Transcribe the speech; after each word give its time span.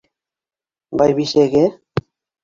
Байбисәгә. 1.01 1.61